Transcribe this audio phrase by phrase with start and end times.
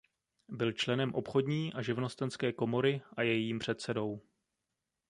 [0.49, 4.21] Byl členem obchodní a živnostenské komory a jejím předsedou.